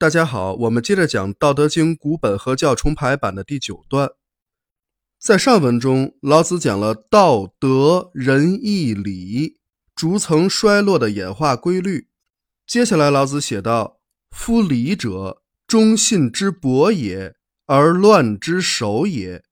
[0.00, 4.12] 大家好，我们接着讲《道德经》古本合教重排版的第九段。
[5.18, 9.58] 在上文中，老子讲了道德仁义礼
[9.94, 12.08] 逐层衰落的演化规律。
[12.66, 14.00] 接下来，老子写道
[14.34, 17.34] ：“夫礼者，忠信之薄也，
[17.66, 19.44] 而乱之首也。”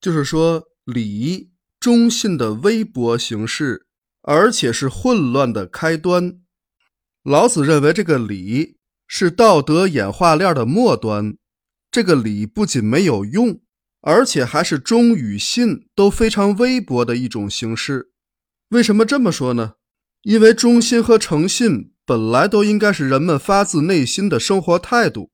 [0.00, 3.88] 就是说，礼忠信的微薄形式，
[4.20, 6.38] 而且是混乱的开端。
[7.24, 8.76] 老子认为，这个礼
[9.14, 11.36] 是道德演化链的末端。
[11.90, 13.60] 这个礼不仅没有用，
[14.00, 18.08] 而且还是忠与信都非常微薄的一种形式。
[18.70, 19.74] 为什么这么说呢？
[20.22, 25.30] 因为忠心和诚信本来都应该是人们发自内心的生活态度，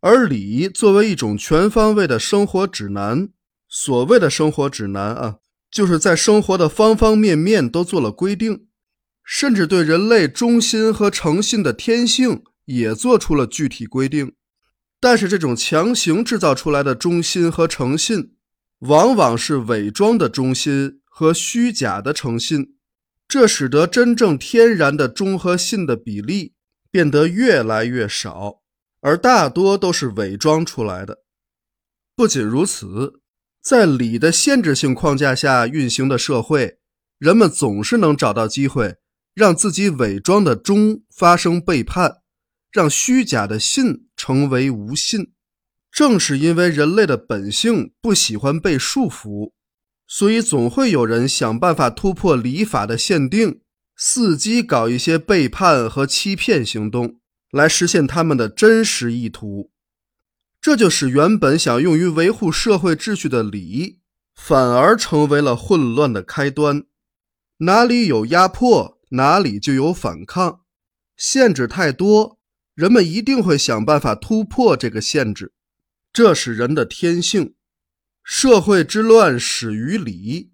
[0.00, 3.30] 而礼作为一种全方位的生活指南，
[3.68, 8.66] 所谓的生活指南啊，就是在生活的方方面面都做了规定。
[9.24, 14.34] 甚至对人类忠心和诚信的天性也做出了具体规定，
[15.00, 18.34] 但是这种强行制造出来的忠心和诚信，
[18.80, 22.76] 往往是伪装的忠心和虚假的诚信，
[23.26, 26.52] 这使得真正天然的忠和信的比例
[26.90, 28.60] 变得越来越少，
[29.00, 31.24] 而大多都是伪装出来的。
[32.14, 33.20] 不仅如此，
[33.62, 36.78] 在礼的限制性框架下运行的社会，
[37.18, 38.96] 人们总是能找到机会。
[39.34, 42.16] 让自己伪装的忠发生背叛，
[42.70, 45.32] 让虚假的信成为无信。
[45.90, 49.52] 正是因为人类的本性不喜欢被束缚，
[50.06, 53.62] 所以总会有人想办法突破礼法的限定，
[53.98, 59.70] 伺机搞一些背叛和欺骗行动，来实现他们的真实意图。
[60.60, 64.00] 这就使原本想用于维护社会秩序的礼，
[64.34, 66.84] 反而成为了混乱的开端。
[67.58, 68.98] 哪里有压迫？
[69.10, 70.60] 哪里就有反抗，
[71.16, 72.37] 限制太多，
[72.78, 75.52] 人们一定会想办法突破这个限制，
[76.12, 77.54] 这是人的天性。
[78.22, 80.52] 社会之乱始于礼，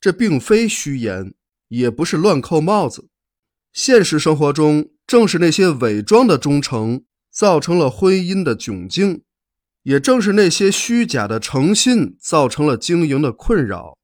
[0.00, 1.34] 这并非虚言，
[1.68, 3.10] 也不是乱扣帽子。
[3.74, 9.20] 现实生活中，正是那些伪装的忠诚，造成了婚姻的窘境；
[9.82, 13.98] 也正是那些虚假的诚信，造成了经营的困扰。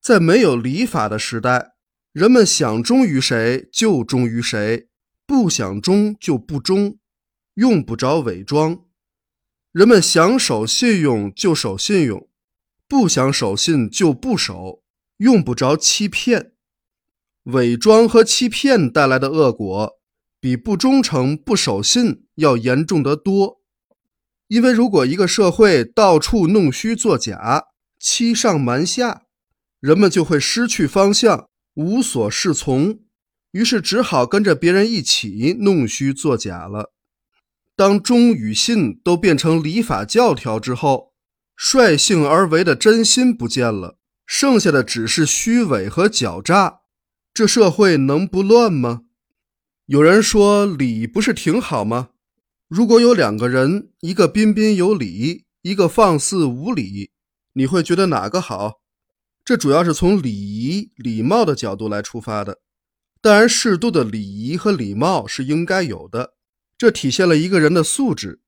[0.00, 1.72] 在没有礼法的时代。
[2.12, 4.88] 人们想忠于谁就忠于谁，
[5.30, 6.98] 不想忠就不忠，
[7.54, 8.80] 用不着伪装。
[9.70, 12.28] 人们想守信用就守信用，
[12.88, 14.82] 不想守信就不守，
[15.18, 16.54] 用不着欺骗。
[17.44, 20.00] 伪装和欺骗带来的恶果，
[20.40, 23.60] 比不忠诚不守信要严重得多。
[24.48, 27.66] 因为如果一个社会到处弄虚作假、
[28.00, 29.22] 欺上瞒下，
[29.78, 31.48] 人们就会失去方向。
[31.74, 32.98] 无所适从，
[33.52, 36.92] 于是只好跟着别人一起弄虚作假了。
[37.76, 41.12] 当忠与信都变成礼法教条之后，
[41.56, 43.96] 率性而为的真心不见了，
[44.26, 46.80] 剩下的只是虚伪和狡诈。
[47.32, 49.02] 这社会能不乱吗？
[49.86, 52.10] 有人说礼不是挺好吗？
[52.68, 57.10] 如果有两个人，一个彬彬有礼，一个放肆无礼，
[57.54, 58.80] 你会觉得哪个好？
[59.44, 62.58] 这主要是从礼仪、礼貌的角度来出发的。
[63.22, 66.34] 当然，适度的礼仪和礼貌是应该有的，
[66.78, 68.40] 这体现了一个人的素质。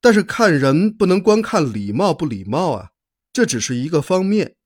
[0.00, 2.90] 但是看人不能光看礼貌不礼貌啊，
[3.32, 4.56] 这只是一个方面。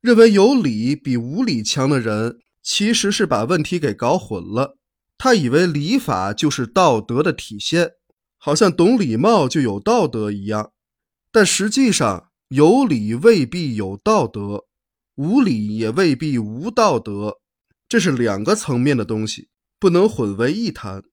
[0.00, 4.76] 认为有礼比无礼强的人，其实是把问题给搞混了。
[5.16, 7.92] 他以为礼法就是道德的体现，
[8.36, 10.72] 好像懂礼貌就有道德一样。
[11.32, 14.66] 但实际上，有礼未必有道德。
[15.16, 17.38] 无礼也未必无道德，
[17.88, 21.04] 这是两个层面的东西，不能混为一谈。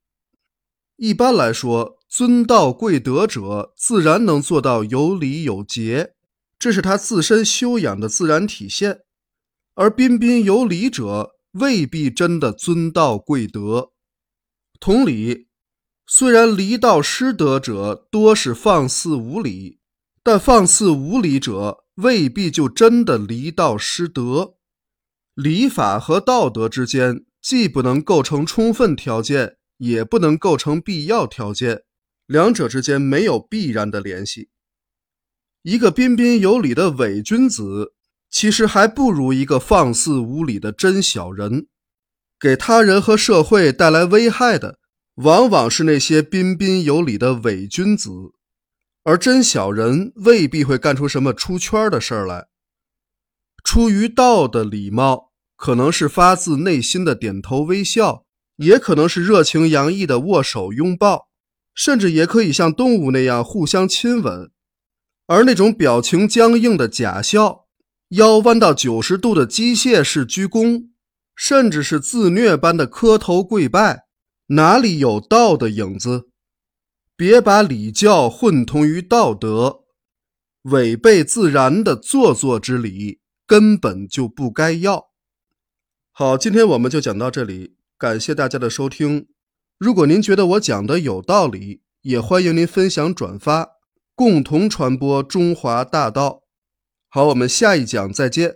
[0.98, 6.16] 一般来说，尊道贵德者，自然能做到有礼有节，
[6.60, 8.96] 这是他自身修养的自然体现；
[9.76, 13.92] 而彬彬有礼者，未必真的尊道贵德。
[14.80, 15.48] 同理，
[16.06, 19.80] 虽然离道失德者多是放肆无礼，
[20.22, 21.86] 但放肆无礼者。
[21.96, 24.56] 未必就真的离道失德，
[25.36, 31.84] 礼法和道德之间既不能构成充分条件，也不能构成必要条件，
[32.26, 34.50] 两者之间没有必然的联系。
[35.62, 37.94] 一个彬彬有礼的伪君子，
[38.30, 41.68] 其实还不如一个放肆无礼的真小人。
[42.40, 44.80] 给他人和社会带来危害的，
[45.16, 48.10] 往往是那些彬彬有礼的伪君子。
[49.04, 52.48] 而真小人未必会干出什么出圈的事儿来。
[53.64, 55.25] 出于道的礼貌，
[55.56, 58.26] 可能是发自内心的点头微笑，
[58.58, 61.30] 也可能是热情洋溢的握手拥抱，
[61.74, 64.52] 甚至也可以像动物那样互相亲吻。
[65.28, 67.66] 而那种表情僵硬的假笑，
[68.10, 70.90] 腰弯到九十度的机械式鞠躬，
[71.36, 74.06] 甚至是自虐般的磕头跪拜，
[74.48, 76.30] 哪里有道的影子？
[77.18, 79.86] 别把礼教混同于道德，
[80.64, 85.08] 违背自然的做作之礼根本就不该要。
[86.18, 89.28] 好，今天我们就讲到这里，感谢大家的收听。
[89.78, 93.72] 如果您觉得我讲的有道理，也欢迎您分享转发，
[94.16, 96.44] 共同传播中华大道。
[97.10, 98.56] 好，我们下一讲再见。